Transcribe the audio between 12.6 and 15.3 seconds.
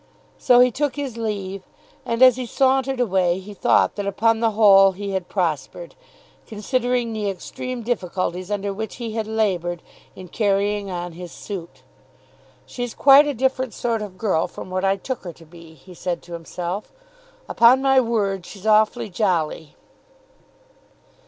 "She's quite a different sort of girl from what I took